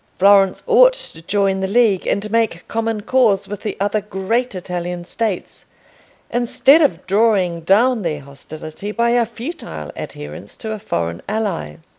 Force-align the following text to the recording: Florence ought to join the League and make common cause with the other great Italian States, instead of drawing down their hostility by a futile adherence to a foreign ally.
Florence 0.17 0.63
ought 0.65 0.93
to 0.93 1.21
join 1.21 1.59
the 1.59 1.67
League 1.67 2.07
and 2.07 2.31
make 2.31 2.67
common 2.67 3.01
cause 3.01 3.47
with 3.47 3.61
the 3.61 3.77
other 3.79 4.01
great 4.01 4.55
Italian 4.55 5.05
States, 5.05 5.65
instead 6.31 6.81
of 6.81 7.05
drawing 7.05 7.61
down 7.61 8.01
their 8.01 8.21
hostility 8.21 8.91
by 8.91 9.11
a 9.11 9.27
futile 9.27 9.91
adherence 9.95 10.55
to 10.57 10.71
a 10.71 10.79
foreign 10.79 11.21
ally. 11.29 11.75